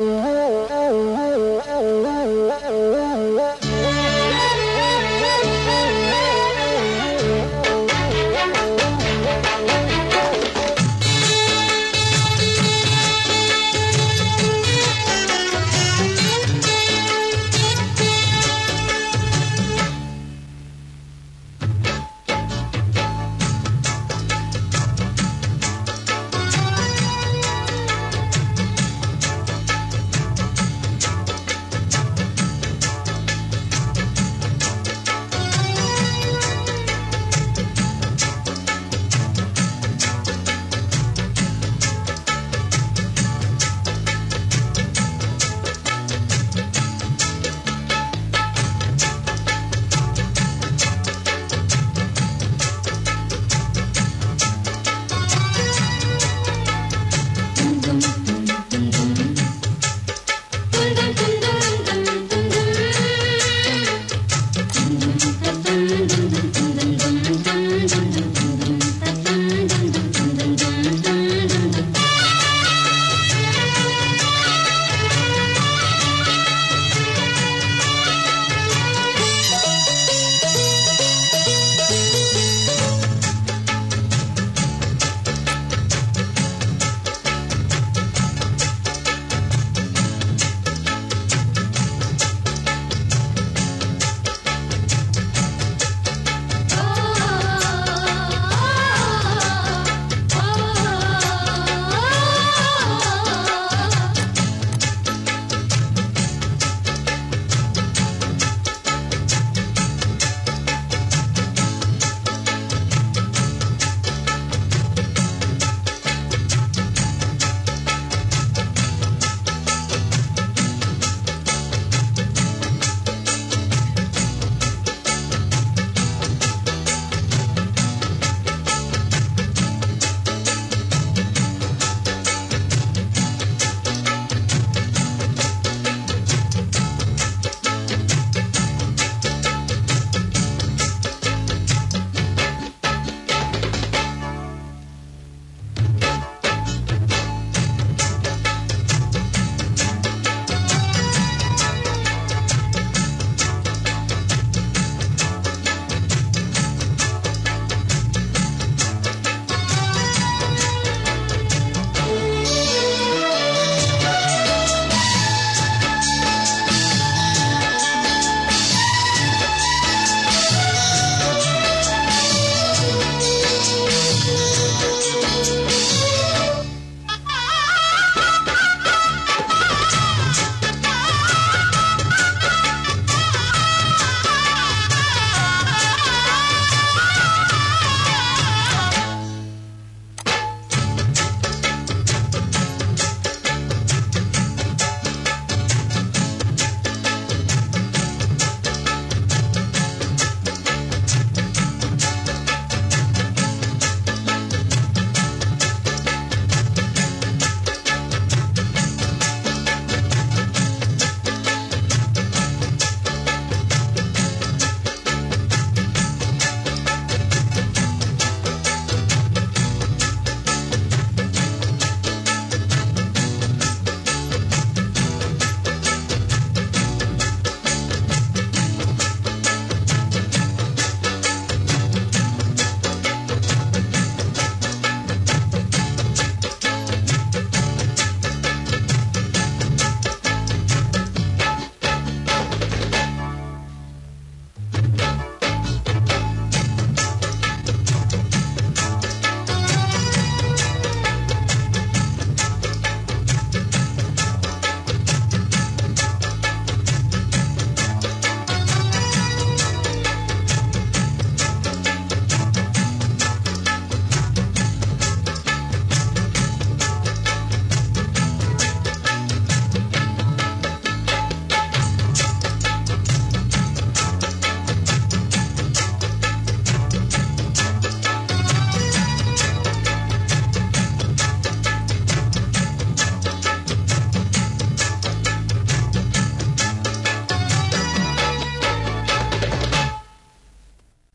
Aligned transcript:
Mm-hmm. 0.00 0.39